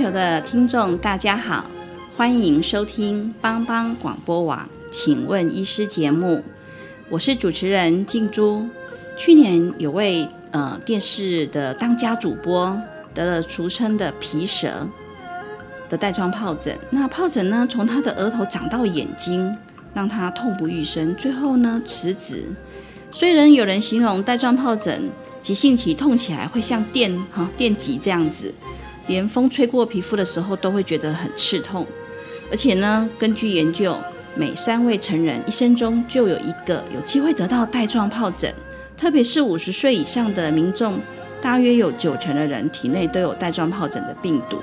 [0.00, 1.70] 球的听众大家好，
[2.16, 6.42] 欢迎收听帮帮广播网，请问医师节目，
[7.10, 8.66] 我是主持人静珠。
[9.18, 12.80] 去年有位呃电视的当家主播
[13.12, 14.88] 得了俗称的皮蛇
[15.90, 19.54] 的带状疱疹，那疱疹呢从他的额头长到眼睛，
[19.92, 22.44] 让他痛不欲生，最后呢辞职。
[23.12, 25.10] 虽然有人形容带状疱疹
[25.42, 28.54] 急性期痛起来会像电哈电击这样子。
[29.10, 31.84] 连风吹过皮肤的时候都会觉得很刺痛，
[32.48, 33.96] 而且呢，根据研究，
[34.36, 38.54] 每三位成人一生中就有一个有机会得到带状疱疹，
[38.96, 41.00] 特别是五十岁以上的民众，
[41.42, 44.62] 大约有九成的人体内都有带状疱疹的病毒。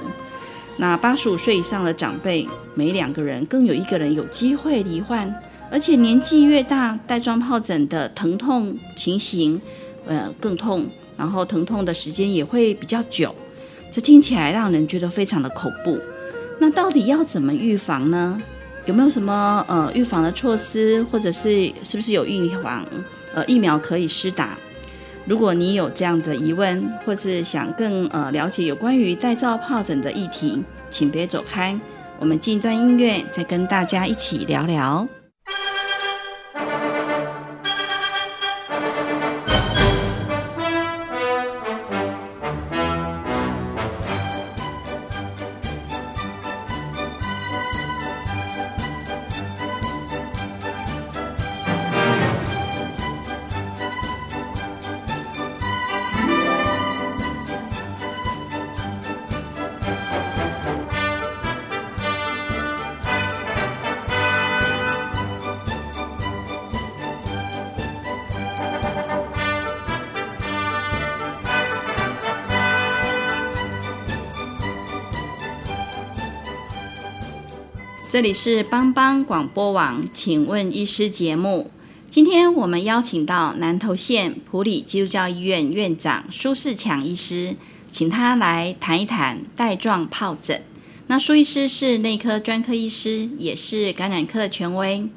[0.77, 5.29] 那八十五岁以上的长辈，每两个人更有一个人有机会罹患，
[5.69, 9.61] 而且年纪越大，带状疱疹的疼痛情形，
[10.05, 10.87] 呃，更痛，
[11.17, 13.35] 然后疼痛的时间也会比较久。
[13.91, 15.99] 这听起来让人觉得非常的恐怖。
[16.59, 18.41] 那到底要怎么预防呢？
[18.85, 22.85] 有没有什么呃预防的措施，或者是是不是有预防
[23.33, 24.57] 呃疫苗可以施打？
[25.25, 31.77] 如果你有这样的疑问，或是想更呃了解有关于带状疱疹的议题，请别走开，
[32.17, 35.07] 我们进一段音乐，再跟大家一起聊聊。
[78.17, 81.69] 这里是帮帮广播网，请问医师节目。
[82.09, 87.55] 今天我们邀请到南投县普里基督教医院院长苏世强医师，
[87.91, 90.63] 请他来谈一谈带状疱疹。
[91.05, 95.07] 那苏医师是内科专科医师，也是感染科的权威。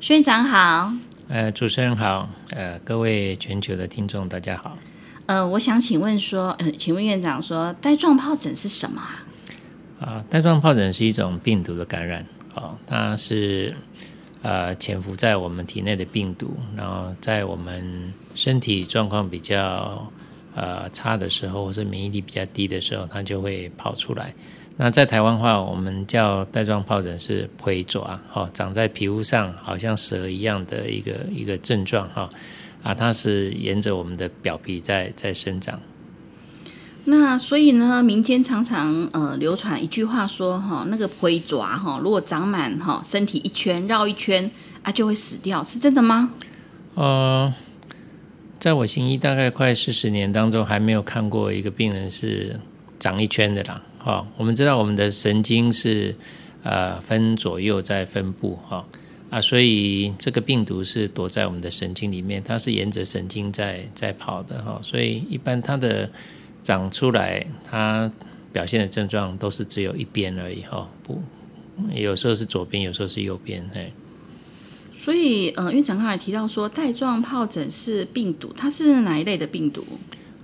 [0.00, 0.94] 苏院长好，
[1.28, 4.78] 呃，主持人好，呃，各位全球的听众大家好。
[5.26, 9.26] 呃，我想请问说，呃，请问院长说，带状疱疹是什么啊？
[10.00, 12.24] 啊，带状疱疹是一种病毒的感染。
[12.54, 13.74] 哦，它是
[14.42, 20.10] 呃潜伏在我们体内的病毒，然后在我们身体状况比较
[20.54, 24.34] 呃差的时候，或是免疫力比较低的时候，它就会跑出来。
[24.80, 32.28] 那在台湾话，我们叫带状疱疹是灰爪，哈，长在皮肤上，好像蛇一样的一个一个症状，哈，
[32.84, 35.80] 啊，它是沿着我们的表皮在在生长。
[37.10, 44.50] 那所以呢，民间常常呃流传一句话说哈，那个灰爪哈，如果长满哈身体一圈绕一圈
[44.82, 46.34] 啊，就会死掉，是真的吗？
[46.96, 47.50] 呃，
[48.60, 52.60] 在我行医大概快四十年当中，还没有看过一个病人是
[52.98, 53.82] 长一圈的啦。
[53.98, 56.14] 哈，我们知道我们的神经是
[56.62, 58.84] 呃分左右在分布哈
[59.30, 66.10] 啊，所以这个病毒是躲在我们的神经里面，它是沿着神经在在跑的哈，所以一般它的。
[66.68, 68.12] 长出来，它
[68.52, 71.18] 表现的症状都是只有一边而已哈，不，
[71.94, 73.90] 有时候是左边，有时候是右边，嘿。
[74.98, 79.82] 所以，呃，院长刚才提到说，带状疱疹是病毒，它是哪一类的病毒？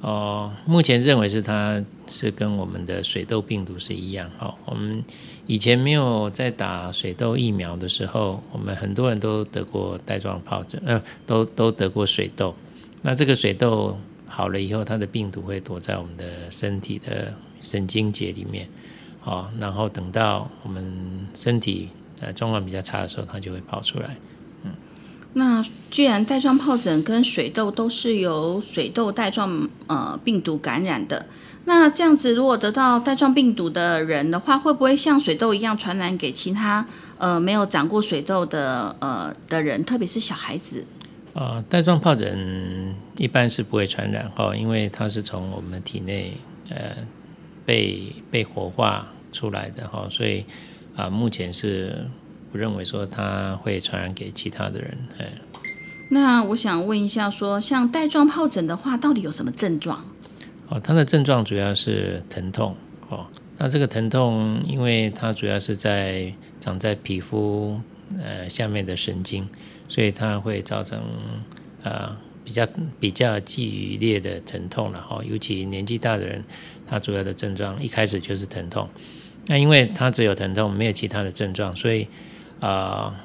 [0.01, 4.55] 哦，目前认为是它是跟我们的水痘病毒是一样哈。
[4.65, 5.05] 我们
[5.47, 12.55] 以前没有在打水痘疫苗的时候，我们很多人都得过带状疱疹，呃，都都得过水痘。
[13.03, 13.99] 那这个水痘。
[14.37, 17.33] 好了以后，它的病毒会躲在我们的身体的
[17.63, 18.69] 神经节里面，
[19.21, 20.85] 好，然后等到我们
[21.35, 21.89] 身体
[22.21, 24.17] 呃状况比较差的时候，它就会跑出来。
[24.65, 24.73] 嗯，
[25.35, 31.27] 那既然带状疱疹跟水痘都是由水痘带状呃病毒感染的，
[31.67, 36.85] 那这样子，如果得到带状病毒的人的话，会不会像水痘一样传染给其他
[37.19, 40.85] 呃没有长过水痘的呃的人，特别是小孩子？
[41.35, 46.35] 啊，带状疱疹一般是不会传染哈，因为它是从我们体内
[46.71, 46.97] 呃
[47.67, 50.45] 被被活化出来的哈，所以
[50.95, 52.07] 啊，目前是
[52.53, 54.97] 不认为说它会传染给其他的人。
[55.19, 55.27] 哎，
[56.11, 60.05] 那我想问一下，说像带状疱疹的话，到底有什么症状？
[60.69, 62.77] 哦，它的症状主要是疼痛
[63.09, 63.27] 哦。
[63.59, 67.81] 那这个疼痛，因为它主要是在长在皮肤
[68.23, 69.49] 呃下面的神经，
[69.89, 71.01] 所以它会造成
[71.83, 75.19] 呃比较比较剧烈的疼痛了哈。
[75.25, 76.45] 尤其年纪大的人，
[76.87, 78.89] 他主要的症状一开始就是疼痛。
[79.47, 82.09] 那因为他只有疼痛，没有其他的症状，所以
[82.61, 83.23] 啊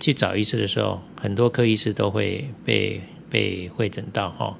[0.00, 4.58] 去找医师的时候，很多科医师都会被被会诊到哈。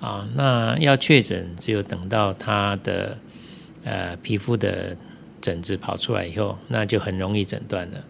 [0.00, 3.18] 啊，那要确诊，只有等到他的
[3.82, 4.96] 呃皮肤的
[5.40, 8.04] 疹子跑出来以后，那就很容易诊断了。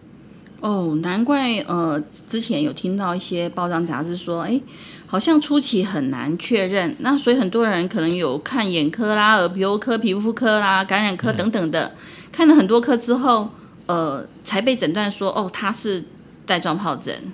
[0.61, 4.59] 哦，难怪呃，之前有听到一些报章杂志说，哎，
[5.07, 11.93] 好像初期很难确认，那所以很多人可能有看眼科啦、耳鼻喉科、皮肤科啦、感染科等等的，
[12.31, 13.49] 看了很多科之后，
[13.85, 16.03] 呃，才被诊断说，哦，他是
[16.45, 17.31] 带状疱疹。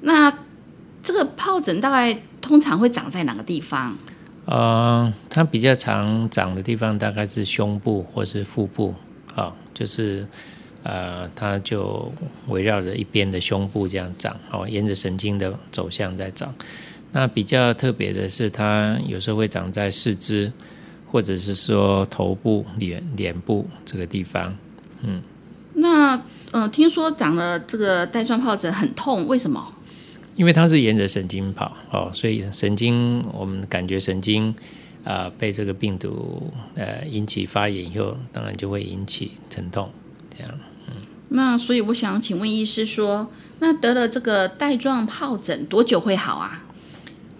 [0.00, 0.32] 那
[1.02, 3.96] 这个疱疹大概通常会长在哪个地方？
[4.44, 8.92] 呃，它比较常长的地方大概是胸部或是腹部，
[9.36, 10.26] 啊，就是
[10.82, 12.12] 呃，它就
[12.48, 16.54] 围绕着一边的胸部这样长，哦，沿着神经的走向在长。
[17.12, 20.50] 那比较特别的是，它有时候会长在四肢，
[21.10, 24.56] 或者是说头部、脸脸部这个地方。
[25.02, 25.20] 嗯，
[25.74, 29.74] 那呃，听说长了这个带状疱疹很痛，为什么？
[30.34, 34.54] 因为它是沿着神经跑哦，所以神经我们感觉神经
[35.04, 39.90] 啊被这个病毒呃引起发炎以后，当然就会引起疼痛
[40.34, 40.54] 这样。
[41.32, 46.64] 那所以我想请问医师说，那得了这个带状疱疹多久会好啊？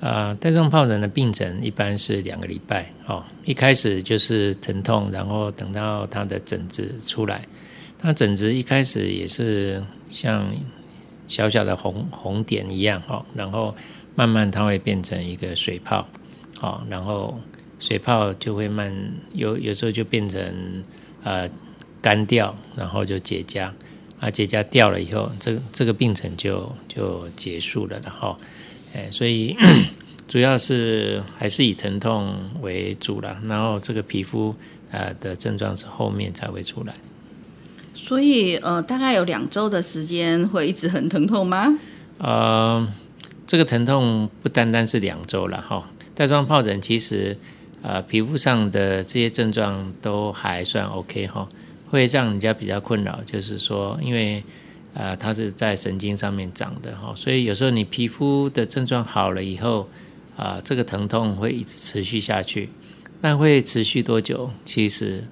[0.00, 7.43] 啊，带状疱疹的病程一般是两个礼拜哦，一开始就是疼痛，然后等到它的疹子出来，
[7.99, 10.53] 它疹子一开始也是像。
[11.29, 13.75] 小小的红红点一样哈，然后
[14.15, 16.06] 慢慢它会变成一个水泡，
[16.59, 17.41] 好，然后
[17.79, 18.93] 水泡就会慢
[19.33, 20.43] 有有时候就变成
[21.23, 21.49] 呃
[22.02, 23.70] 干掉，然后就结痂，
[24.20, 28.37] 啊结痂掉了以后，这这个病程就就结束了，然后
[28.94, 29.56] 哎，所以
[30.28, 34.54] 主要是还是以疼痛为主了，然后这个皮肤
[34.90, 36.93] 呃的症状是后面才会出来。
[37.94, 41.78] 所以，呃，大概有两周的时间会一直很疼痛吗？
[42.19, 42.88] 呃，
[43.46, 45.88] 这个疼痛不单单是两周了哈。
[46.14, 47.37] 带状疱疹其实，
[47.82, 51.46] 呃，皮肤上的这些症状都还算 OK 哈，
[51.93, 54.43] 会让人家比较困扰，就是说，因为
[54.94, 59.89] 呃，它是在神经上面长的哈，所以有时候你皮肤的症状好了以后，
[60.37, 62.71] 啊，这个疼痛会一直持续下去。
[63.21, 64.50] 那会持续多久？
[64.65, 65.25] 其实。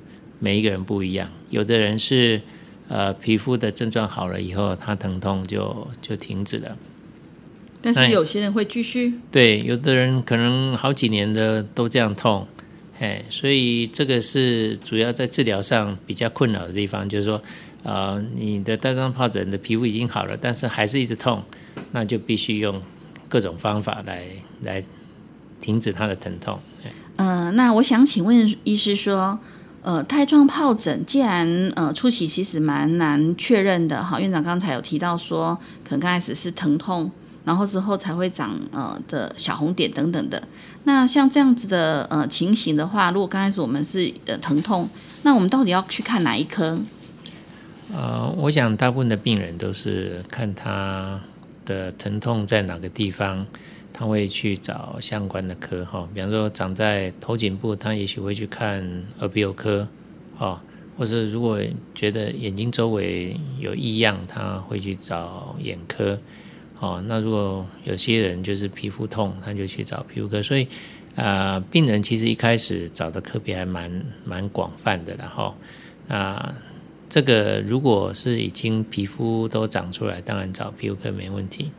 [0.43, 2.41] 每一个人不一样，有的人是
[2.89, 6.75] 呃皮肤的症状好了以后，他疼痛就就停止了。
[7.83, 9.21] 但是有些人会继续。
[9.31, 12.49] 对，有的人可能好几年的都这样痛，
[13.00, 17.43] 哎，所以这个是主要在治疗上比较困扰的地方，就是说，
[17.82, 21.43] 呃，你的带状疱疹的皮肤已经好了，但是还是一直痛，
[21.91, 22.80] 那就必须用
[23.28, 24.23] 各种方法来
[24.62, 24.85] 来
[25.61, 26.61] 停止它的疼痛。
[27.16, 29.38] 嗯，那我想请问医师说。
[29.83, 37.11] 呃，带状疱疹既然呃初期其实蛮难确认的哈，院长刚才有提到说，可能刚开始是疼痛，
[37.44, 40.42] 然后之后才会长呃的小红点等等的。
[40.85, 44.88] 那像这样子的呃情形的话，如果刚开始我们是呃疼痛，
[45.23, 46.78] 那我们到底要去看哪一科？
[47.92, 51.20] 呃，我想大部分的病人都是看他
[51.64, 53.47] 的疼痛在哪个地方。
[53.92, 58.82] 他会去找相关的科哈，比方说长在头颈部，他也许会去看
[59.18, 59.87] 耳鼻喉科，
[60.38, 60.59] 哦，
[60.97, 61.61] 或是如果
[61.94, 66.18] 觉得眼睛周围有异样，他会去找眼科，
[66.80, 70.66] 哦，那如果有些人就是皮肤痛，他就去找皮肤科，所以
[71.14, 75.54] 啊，病人其实一开始找的科别还蛮蛮广泛的，然后
[76.08, 76.54] 啊，
[77.08, 81.70] 这个如果是已经皮肤都长出来，当然找皮肤科没问题。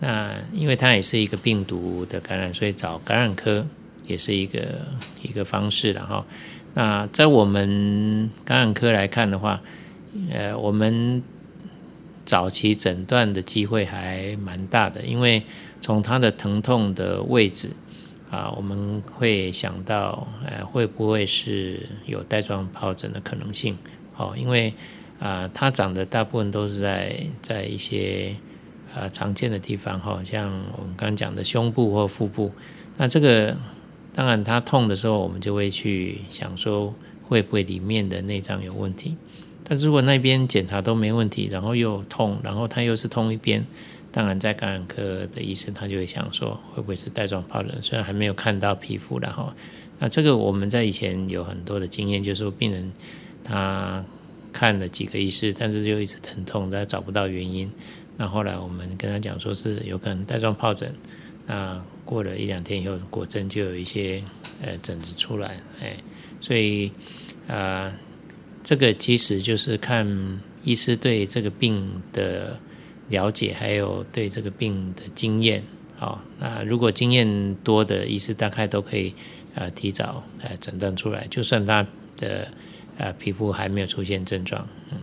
[0.00, 3.66] 那因为它也是一个病毒的感染，所以找感染科
[4.06, 4.88] 也是一个
[5.20, 6.24] 一个方式然后。
[6.72, 9.60] 那在我们感染科来看的话，
[10.32, 11.22] 呃，我们
[12.30, 15.42] 早期诊断的机会还蛮大的，因为
[15.80, 17.70] 从它的疼痛的位置
[18.30, 23.76] 啊，我们会想到，呃，会不会是有带状疱疹的可能性？
[24.16, 24.72] 哦，因为
[25.18, 28.36] 啊，它长的大部分都是在在一些
[28.94, 30.46] 啊常见的地方，哈，像
[30.78, 32.52] 我们刚刚讲的胸部或腹部。
[32.96, 33.56] 那这个
[34.14, 36.94] 当然，它痛的时候，我们就会去想说，
[37.24, 39.16] 会不会里面的内脏有问题？
[39.70, 43.64] 但如果那边检查都没问题，然后又痛，然后他又是痛一边。
[44.10, 47.80] 当然，在感染科的医生，他就会想说，会不会是带状疱疹？
[47.80, 49.52] 虽然还没有看到皮肤然后
[50.00, 52.92] 那这个我们在以前有很多的经验，就是说病人
[53.44, 54.04] 他
[54.52, 57.70] 看了几个医师，但是就一直疼痛，他找不到原因。
[58.16, 60.92] 那后来我们跟他讲说是有可能带状疱疹。
[61.46, 64.20] 那过了一两天以后，果真就有一些
[64.60, 65.96] 呃疹子出来，哎，
[66.40, 66.90] 所以
[67.46, 67.96] 啊，
[68.62, 72.58] 这个其实就是看医师对这个病的。
[73.10, 75.64] 了解还有对这个病的经验，
[75.96, 79.12] 好，那如果经验多的医师大概都可以
[79.56, 81.84] 呃提早呃诊断出来，就算他
[82.16, 82.46] 的
[82.96, 84.98] 呃皮肤还没有出现症状，嗯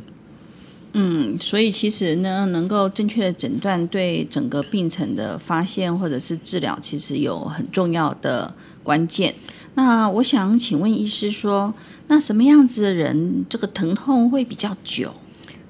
[0.93, 9.35] 嗯，所以其实呢，能够正确的诊断对整个病程的发现或者是治疗，其实有很重要的关键。
[9.75, 11.73] 那我想请问医师说，
[12.07, 15.13] 那什么样子的人这个疼痛会比较久？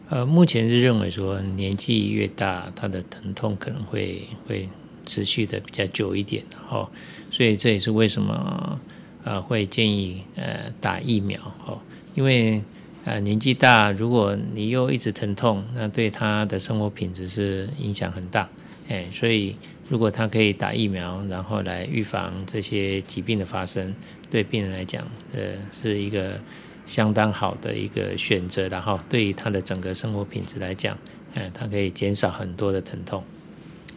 [0.09, 4.69] 呃，目前是认为说年纪越大，他的疼痛可能会会
[5.05, 6.89] 持续的比较久一点，哦，
[7.29, 8.79] 所以这也是为什么
[9.23, 11.79] 呃会建议呃打疫苗，哦，
[12.15, 12.63] 因为
[13.03, 18.47] 呃年纪大，如果你又一直疼痛，那对他的生活品质是影响很大，
[18.87, 19.55] 哎，所以
[19.89, 23.93] 如果他可以打疫苗，然后来预防这些疾病的发生，
[24.29, 25.39] 对病人来讲，呃，
[25.71, 26.39] 是一个。
[26.87, 30.97] 相当好的一个选择，然后对于他的整个生活品质来讲，
[31.33, 33.21] 嗯，他可以减少很多的疼痛。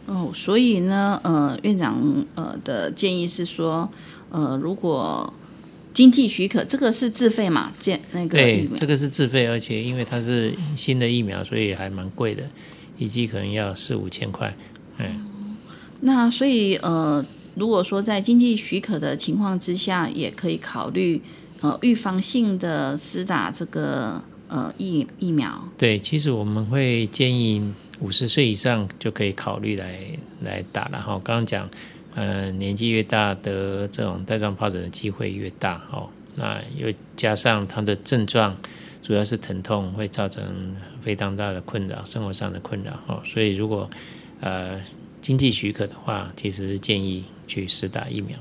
[0.07, 3.89] 哦，所以呢，呃，院长呃的建议是说，
[4.29, 5.33] 呃，如果
[5.93, 7.71] 经济许可，这个是自费嘛？
[7.79, 12.43] 建那个对，这个是自费，而且因为它是新的疫苗，所以还蛮贵的，
[12.97, 14.53] 一剂可能要四五千块。
[14.97, 15.30] 嗯，
[16.01, 21.21] 那所以呃，如果说在经济许可的情况之下，也可以考虑。
[21.63, 29.99] 呃，预防性的施打这个呃疫疫苗，对，其实我们会建议五十岁以上就可以考虑来
[30.43, 31.21] 来打了哈。
[31.23, 31.69] 刚刚讲，
[32.15, 36.09] 呃，年纪越大得这种带状疱疹的机会越大哈。
[36.35, 38.57] 那又加上它的症状
[39.03, 43.21] 主要是疼痛，会造成非常大的困扰，生活上的困扰哈。
[43.23, 43.87] 所以如果
[44.39, 44.81] 呃
[45.21, 48.37] 经济许可的话，其实建议去试打疫苗。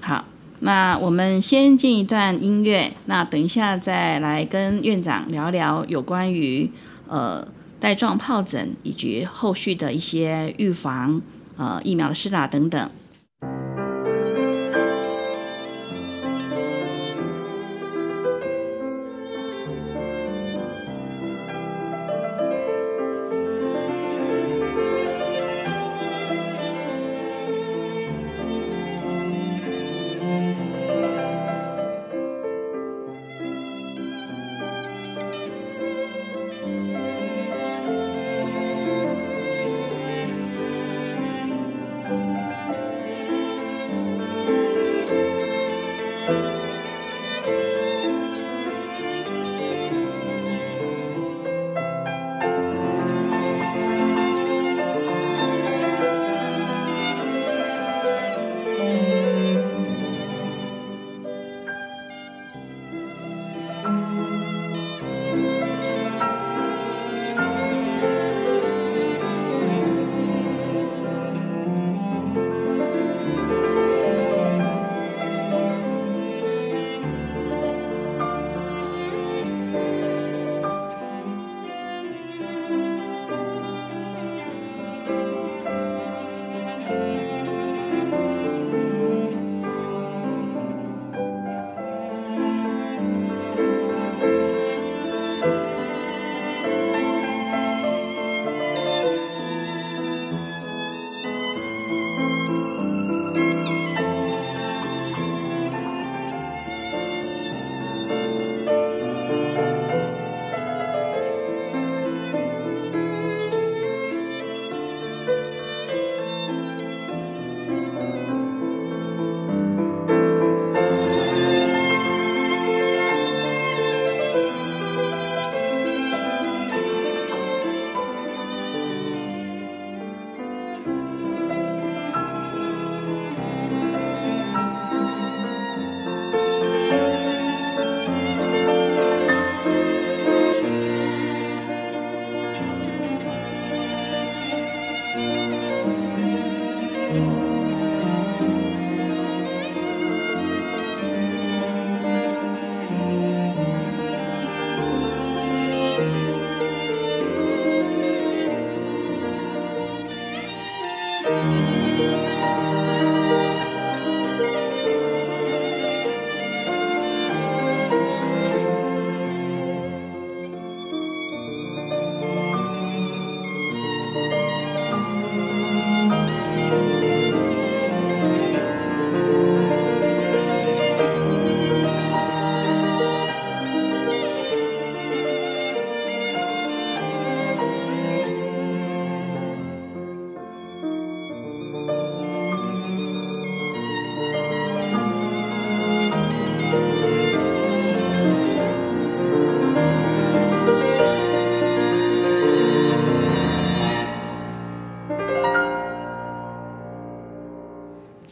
[0.00, 0.24] 好。
[0.60, 6.70] 那我们先进一段音乐，那等一下再来跟院长聊聊有关于
[7.06, 7.46] 呃
[7.78, 11.20] 带状疱疹以及后续的一些预防
[11.58, 12.90] 呃疫苗的施打等等。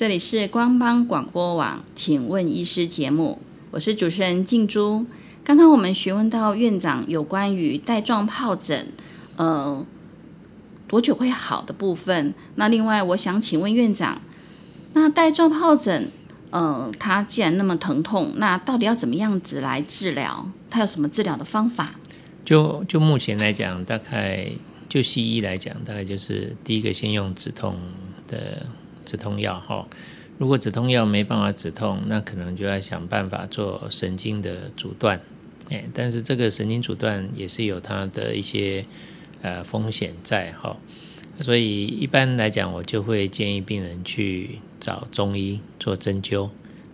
[0.02, 3.40] 这里是光邦广播网，请问医师节目，
[3.70, 5.06] 我是主持人静珠。
[5.44, 8.88] 刚刚我们询问到院长有关于带状疱疹，
[9.36, 9.86] 呃，
[10.88, 12.34] 多久会好的部分。
[12.56, 14.20] 那另外，我想请问院长，
[14.94, 16.10] 那带状疱疹，
[16.50, 20.50] 呃，它既然那么疼痛，那到底要怎么样子来治疗？
[20.68, 21.90] 它有什么治疗的方法？
[22.44, 24.50] 就就目前来讲，大概
[24.88, 27.76] 就西医来讲，大概就是第一个先用止痛
[28.26, 28.66] 的
[29.12, 29.86] 止痛药哈。
[30.38, 35.20] 如果止痛药没办法止痛，那可能就要想办法做神经的阻断。
[35.70, 38.86] 哎，但是这个神经阻断也是有它的一些
[39.42, 40.78] 呃风险在哈。
[41.40, 46.48] 所以一般来讲，我就会建议病人去找中医做针灸。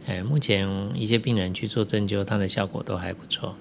[0.07, 3.55] 哎，目前一些病人去做针灸，它的效果都还不错。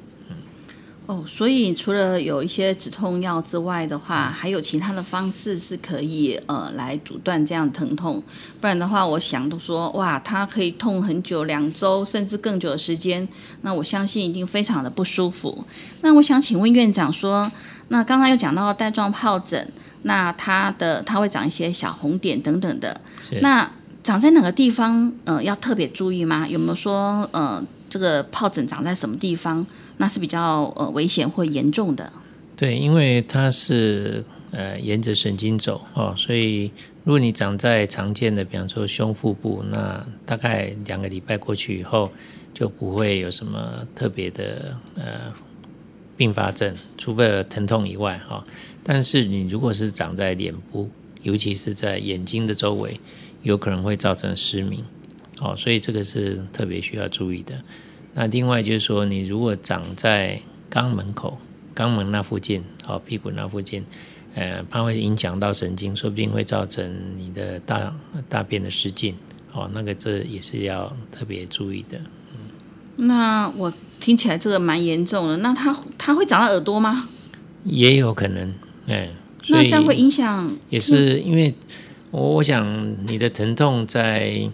[1.07, 8.21] 哦，所以除了有一些止痛药之外的话，还有其他的方式是可以呃来阻断这样疼痛。
[8.59, 13.25] 不然的话，我想都说哇，它可以痛很久，两周甚至更久的时间，
[13.61, 15.63] 那我相信一定非常的不舒服。
[16.01, 17.50] 那我想请问院长说，
[17.87, 19.65] 那刚刚又讲到带状疱疹，
[20.01, 23.00] 那它的它会长一些小红点等等的，
[23.41, 23.72] 那
[24.03, 26.46] 长在哪个地方呃要特别注意吗？
[26.46, 29.65] 有没有说呃这个疱疹长在什么地方？
[29.98, 32.12] 那是比较呃危险或严重的。
[32.55, 36.72] 对，因为它是呃沿着神经走哦，所以
[37.03, 42.12] 如果你长在常见的，比方说胸腹部，那大概两个礼拜过去以后
[42.53, 45.33] 就不会有什么特别的呃
[46.16, 48.44] 并发症，除了疼痛以外哈。
[48.83, 50.90] 但是你如果是长在脸部，
[51.22, 53.00] 尤其是在眼睛的周围，
[53.44, 54.83] 有可能会造成失明
[55.40, 57.53] 哦，所以这个是特别需要注意的。
[58.20, 61.38] 那另外就是说，你如果长在肛门口、
[61.75, 63.86] 肛门那附近，哦，屁股那附近，
[64.34, 67.96] 呃，它会影响到神经，说不定会造成你的大
[68.27, 69.14] 大便的失禁，
[69.53, 72.00] 哦，那个这也是要特别注意的。
[72.34, 77.08] 嗯，那我听起来这个蛮严重的，那它它会长到耳朵吗？
[77.66, 78.51] 也有可能，
[78.88, 79.10] 哎，
[79.50, 80.51] 那这样会影响？
[80.72, 81.53] 也是因为
[82.10, 84.50] 我我想你的疼痛在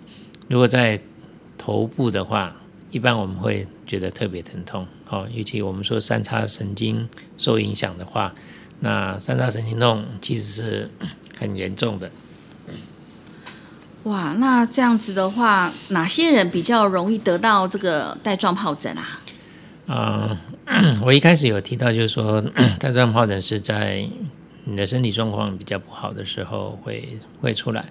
[0.49, 0.99] 如果在
[1.57, 2.53] 头部的话。
[2.93, 8.35] 一般我们会觉得特别疼痛，哦，尤其我们说三叉神经受影响的话，
[8.81, 10.91] 那三叉神经痛其实是
[11.35, 12.11] 很严重的。
[14.03, 19.19] 哇，那这样子的话，哪些人比较容易得到这个带状疱疹啊？
[19.87, 20.37] 啊，
[21.03, 22.39] 我一开始有提到，就是说
[22.79, 24.07] 带状疱疹是在
[24.65, 27.85] 你的身体状况比较不好的时候会会出来，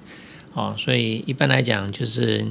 [0.54, 2.46] 哦，所以一般来讲就是。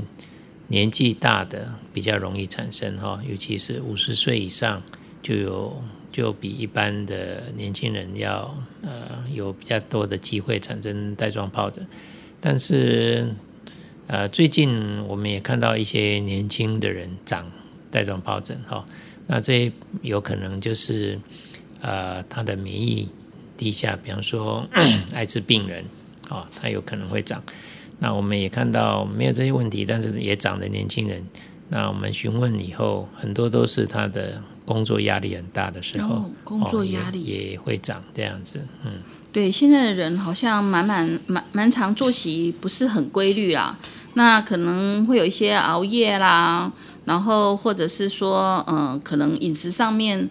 [0.71, 4.81] 年纪大的比较容易产生哈，尤其是五十岁以上
[5.21, 11.85] 就有就比一般的年轻人要呃有比较多的机会产生带状疱疹。
[12.39, 13.35] 但是
[14.07, 17.51] 呃最近我们也看到一些年轻的人长
[17.91, 18.85] 带状疱疹哈，
[19.27, 19.69] 那这
[20.01, 21.19] 有可能就是
[21.81, 23.09] 呃他的免疫
[23.57, 24.65] 低下，比方说
[25.13, 25.83] 艾滋病人
[26.29, 27.43] 啊，他有可能会长。
[28.03, 31.23] 那我们也看到没有这些问题，但是也长的年轻人。
[31.69, 38.59] 那我们询问以后，很多都是他的工作压力很大的时候，工作压力也会长这样子。
[38.83, 38.93] 嗯，
[39.31, 43.77] 对，现在的人好像蛮蛮蛮蛮长作息不是很规律啦。
[44.15, 46.69] 那可能会有一些熬夜啦，
[47.05, 50.27] 然后或者是说，嗯，可能饮食上面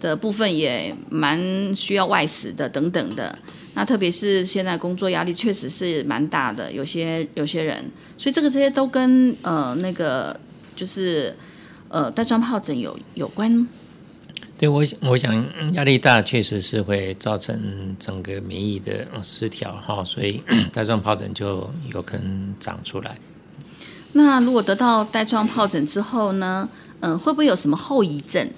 [0.00, 1.38] 的部分也蛮
[1.74, 3.38] 需要外食的等等的。
[3.74, 7.84] 那特别是现在工作压力确实是蛮大的，有些有些人，
[8.18, 10.38] 所以这个这些都跟呃那个
[10.74, 11.34] 就是
[11.88, 13.66] 呃带状疱疹有有关。
[14.58, 23.16] 对我我想压力大确实是会造成整个免疫的失调哈，所以 带状疱疹就有可能长出来。
[24.12, 28.50] 那如果得到带状疱疹之后呢，嗯，会不会有什么后遗症？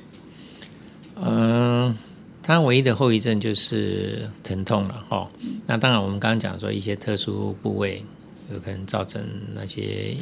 [1.23, 1.95] 嗯。
[2.43, 5.31] 它唯一的后遗症就是疼痛了哈。
[5.65, 8.05] 那当然，我们刚刚讲说一些特殊部位
[8.53, 9.25] 有可能造成
[9.55, 10.17] 那些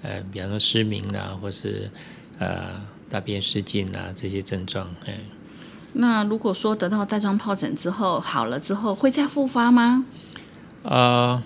[0.00, 1.90] 呃，比方说失明啊，或是
[2.38, 4.88] 呃大便失禁啊这些症状。
[5.06, 5.14] 嗯。
[5.92, 10.06] 那如果说得到带状疱疹之后好了之后，会再复发吗？
[10.82, 11.42] 呃，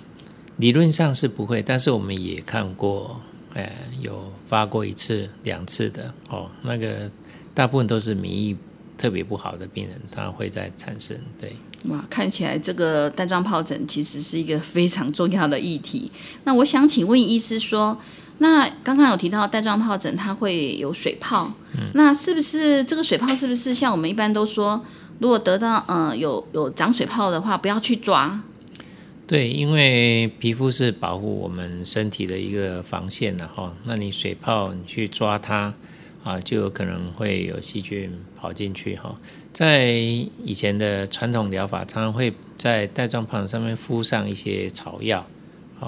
[0.58, 3.20] 理论上是不会，但是我们也看过，
[3.54, 3.68] 呃，
[4.00, 6.48] 有发过一次、两次的哦。
[6.62, 7.10] 那个
[7.52, 8.56] 大部分都是免疫。
[9.00, 11.16] 特别不好的病人，他会在产生。
[11.40, 16.10] 对，哇，看起来这个带状疱疹其实是一个非常重要的议题。
[16.44, 17.98] 那我想请问医师说，
[18.38, 21.50] 那刚刚有提到带状疱疹它会有水泡，
[21.94, 24.84] 那是不是这个水泡是不是像我们一般都说，
[25.18, 28.38] 如果得到呃有有长水泡的话，不要去抓？
[29.26, 33.72] 对，因为皮肤是保护我们身体的一个防线的哈。
[33.84, 35.72] 那你水泡你去抓它
[36.22, 39.14] 啊，就有可能会有细菌跑进去哈。
[39.52, 45.26] 在以前的传统疗法，常常会在带状疱疹上面敷上一些草药。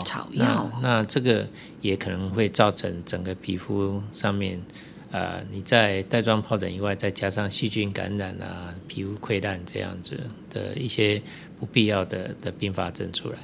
[0.04, 1.46] 草药，那这个
[1.80, 4.58] 也可能会造成整个皮肤上面，
[5.10, 10.18] 呃，你在带状疱疹以外，再加上细菌感染啊、皮肤溃烂这样子
[10.50, 11.22] 的一些。
[11.62, 13.38] 不必要的的并发症出来。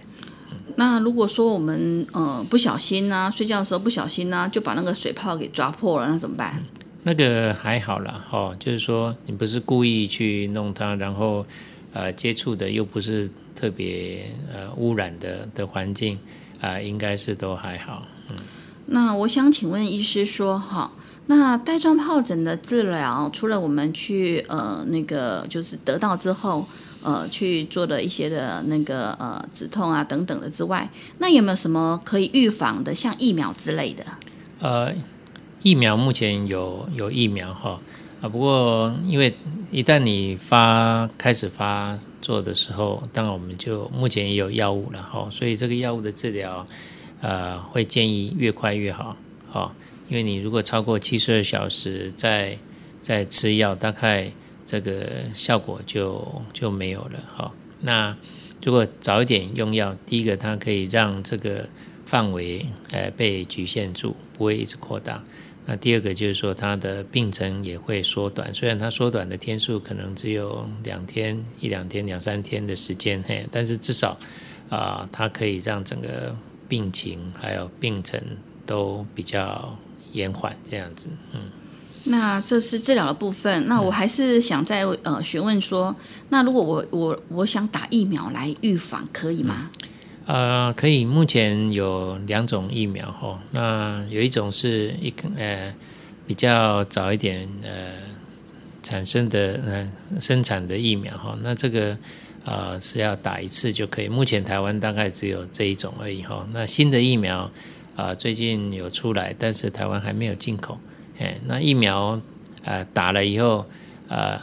[0.74, 6.60] 那如果说我们呃不小心呢，睡觉的时候不小心呢，就把那个水泡给抓破了，那怎么办？
[7.02, 11.46] 那个还好啦，哦，就是说你不是故意去弄它，然后
[11.92, 16.18] 呃接触的又不是特别呃污染的的环境
[16.60, 18.06] 啊，应该是都还好。
[18.30, 18.36] 嗯。
[18.86, 20.90] 那我想请问医师说，哈，
[21.26, 26.66] 那带状疱疹的治疗，除了我们去呃那个就是得到之后。
[27.00, 34.04] 呃，去做的一些的那个呃止痛啊等等的之外，那有没有什么可以预防的，像疫苗之类的？
[34.58, 34.92] 呃，
[35.62, 37.80] 疫苗目前有有疫苗哈
[38.20, 39.34] 啊，不过因为
[39.70, 46.64] 一旦你发开始发作的时候，当然我们就目前也有药物了哈，所以这个药物的治疗
[47.20, 49.16] 呃会建议越快越好
[49.50, 49.74] 哈，
[50.08, 52.58] 因为你如果超过七十二小时再
[53.00, 54.32] 再吃药，大概。
[54.70, 57.50] 这个效果就就没有了哈。
[57.80, 58.14] 那
[58.62, 61.66] 如果早一点用药，第一个它可以让这个
[62.04, 65.24] 范围呃被局限住，不会一直扩大。
[65.70, 74.16] 那第二个就是说它的病程也会缩短，虽然它缩短的天数可能只有两天、一两天、两三天的时间，嘿，但是至少
[74.70, 76.34] 啊，它可以让整个
[76.66, 78.18] 病情还有病程
[78.64, 79.76] 都比较
[80.12, 81.40] 延缓这样子，嗯。
[82.04, 83.66] 那这是治疗的部分。
[83.66, 85.94] 那我还是想再呃询问说，
[86.30, 89.68] 那如果我我我想打疫苗来预防，可以吗？
[90.28, 91.06] 呃，可以。
[91.06, 93.40] 目前有两种疫苗哈。
[93.52, 95.74] 那有一种是一呃
[96.26, 97.94] 比较早一点呃
[98.82, 101.34] 产生的呃生产的疫苗哈。
[101.42, 101.96] 那这个
[102.44, 104.08] 呃是要打一次就可以。
[104.08, 106.46] 目前台湾大概只有这一种而已哈。
[106.52, 107.50] 那新的疫苗
[107.96, 110.78] 啊最近有出来，但是台湾还没有进口。
[111.18, 112.20] 哎，那疫苗
[112.64, 113.64] 呃打了以后，
[114.08, 114.38] 呃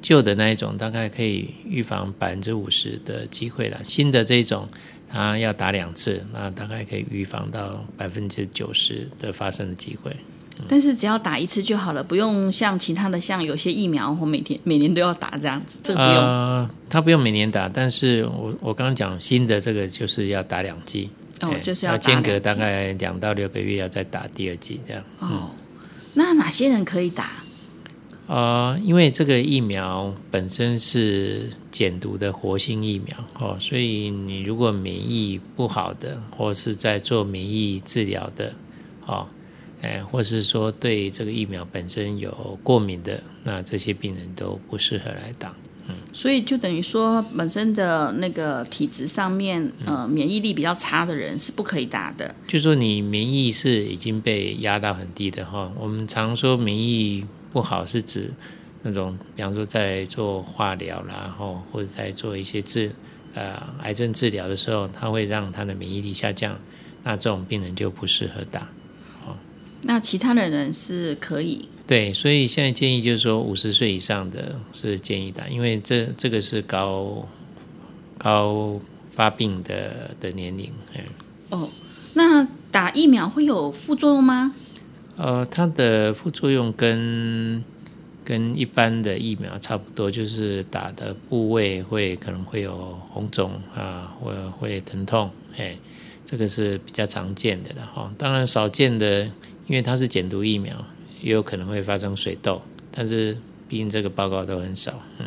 [0.00, 3.78] 旧的那一种大概可以预防百分之五十的机会了。
[3.84, 4.66] 新的这种，
[5.08, 10.14] 它要打两次，那大概可以预防到百分之九十的发生的机会。
[10.66, 16.22] 但是只要打一次就好了，不用像其他的，像有些疫苗或每天每年都要打这样子，这个不用。
[16.22, 21.10] 呃，它不用每年打，但是我我刚刚讲新的这个就是要打两剂，
[21.42, 25.02] 哦，就是要间隔大概两到六个月要再打第二剂这样。
[25.20, 25.50] 哦。
[26.14, 27.30] 那哪些人可以打？
[28.28, 38.52] 呃，因为这个疫苗本身是减毒的活性疫苗哦，所以你如果免疫不好的，或是在做免疫治疗的，
[39.06, 39.26] 哦，
[39.80, 45.48] 哎，或是说对这个疫苗本身有过敏的，那这些病人都不适合来打。
[45.88, 52.34] 嗯所以就等于说，本身的那个体质上面，呃，免疫力比较差的人是不可以打的。
[52.46, 55.72] 就说你免疫是已经被压到很低的哈。
[55.78, 58.32] 我们常说免疫不好是指
[58.82, 62.92] 那种，比方说在做化疗啦，后或者在做一些治
[63.34, 66.58] 呃癌症治疗的时候，它会让他的免疫力下降，
[67.02, 68.60] 那这种病人就不适合打。
[69.26, 69.36] 哦
[69.82, 71.68] 那其他的人是可以。
[71.86, 77.26] 对，所以现在建议就是说，五十岁以上的是建议打，因为这这个是高
[78.18, 78.78] 高
[79.12, 80.72] 发病的的年龄。
[81.50, 81.70] 哦，
[82.14, 84.54] 那打疫苗会有副作用吗？
[85.18, 87.62] 呃，它的副作用跟
[88.24, 95.76] 跟一般的疫苗差不多，就是打的部位会可能会有红肿啊，或会疼痛，哎，
[96.24, 98.10] 这个是比较常见的了哈。
[98.16, 99.24] 当然少见的，
[99.66, 100.84] 因为它是减毒疫苗。
[101.20, 103.36] 也有可能会发生水痘，但是
[103.68, 105.26] 毕竟这个报告都很少，嗯。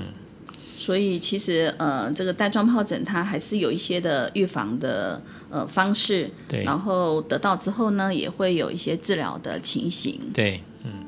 [0.82, 6.64] 所以其实呃，这个带状疱疹它还是有一些的预防的呃方式，对。
[6.64, 11.01] 然后得到之后呢，也会有一些治疗的情形，对，嗯。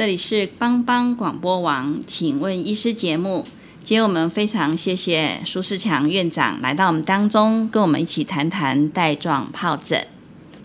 [0.00, 3.46] 这里是帮帮广播网，请问医师节目。
[3.84, 10.06] 今天我们非常谢谢苏世强院长来到我们当中，跟我们一起谈谈带状疱疹。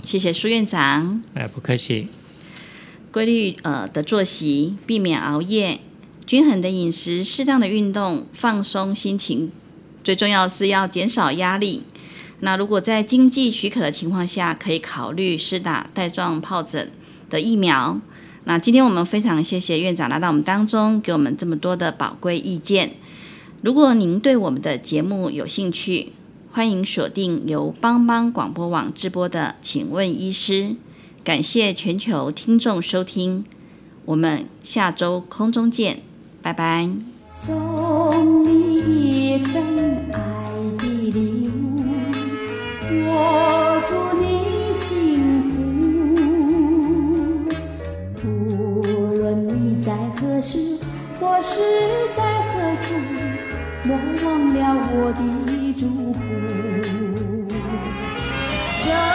[0.06, 1.21] 谢谢苏院长。
[1.34, 2.08] 哎，不客气。
[3.12, 5.82] 规律呃的作息，避免熬夜，
[6.26, 9.52] 均衡的饮食，适当的运动，放松心情，
[10.02, 11.84] 最重要是要减少压力。
[12.39, 16.89] 那如果在经济许可的情况下，可以考虑施打带状疱疹
[17.30, 18.00] 的疫苗。
[18.45, 22.91] 那今天我们非常谢谢院长来到我们当中，给我们这么多的宝贵意见。
[23.63, 26.13] 如果您对我们的节目有兴趣，
[26.51, 30.53] 欢迎锁定由帮帮广播网直播的《请问医师》。
[31.23, 33.43] 感谢全球听众收听，
[34.05, 36.01] 我们下周空中见，
[36.43, 36.88] 拜拜。
[37.47, 39.74] 送你一份
[58.86, 59.14] 人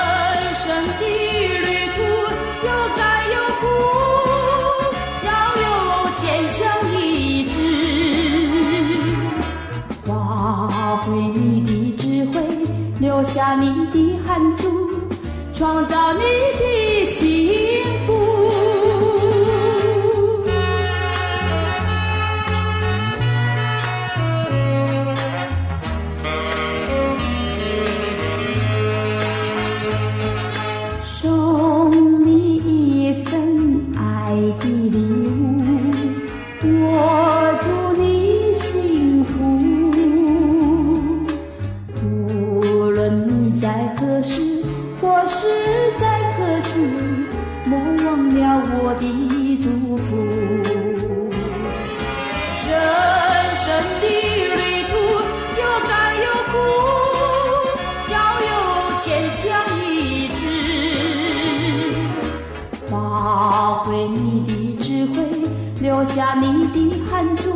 [66.15, 67.51] 下你的汗珠，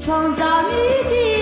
[0.00, 0.76] 创造你
[1.10, 1.35] 的